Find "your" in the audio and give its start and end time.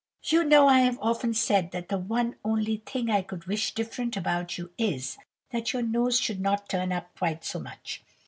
5.73-5.83